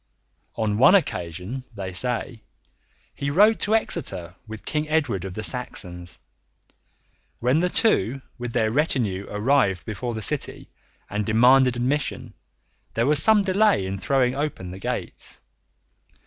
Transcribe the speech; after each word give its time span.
On 0.55 0.79
one 0.79 0.95
occasion, 0.95 1.63
they 1.75 1.93
say, 1.93 2.41
he 3.13 3.29
rode 3.29 3.59
to 3.59 3.75
Exeter 3.75 4.33
with 4.47 4.65
King 4.65 4.89
Edward 4.89 5.25
of 5.25 5.35
the 5.35 5.43
Saxons. 5.43 6.17
When 7.37 7.59
the 7.59 7.69
two 7.69 8.23
with 8.39 8.51
their 8.51 8.71
retinue 8.71 9.27
arrived 9.29 9.85
before 9.85 10.15
the 10.15 10.23
city 10.23 10.71
and 11.07 11.23
demanded 11.23 11.75
admission, 11.75 12.33
there 12.95 13.05
was 13.05 13.21
some 13.21 13.43
delay 13.43 13.85
in 13.85 13.99
throwing 13.99 14.33
open 14.33 14.71
the 14.71 14.79
gates. 14.79 15.39